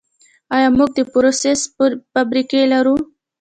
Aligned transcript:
آیا 0.55 0.69
موږ 0.77 0.89
د 0.97 0.99
پروسس 1.11 1.59
فابریکې 2.11 2.61
لرو؟ 2.73 2.95